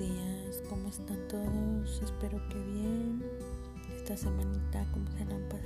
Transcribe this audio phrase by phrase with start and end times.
[0.00, 2.02] días, ¿cómo están todos?
[2.02, 3.22] Espero que bien.
[3.94, 5.59] Esta semanita, ¿cómo se la han pasado?